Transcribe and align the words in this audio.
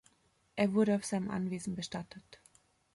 Er 0.55 0.73
wurde 0.73 0.95
auf 0.95 1.05
seinem 1.05 1.29
Anwesen 1.29 1.75
bestattet. 1.75 2.41